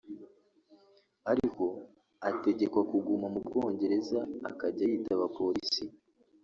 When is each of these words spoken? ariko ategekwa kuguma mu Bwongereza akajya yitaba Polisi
ariko 1.31 1.63
ategekwa 2.29 2.81
kuguma 2.91 3.27
mu 3.33 3.39
Bwongereza 3.47 4.19
akajya 4.49 4.85
yitaba 4.91 5.25
Polisi 5.37 5.83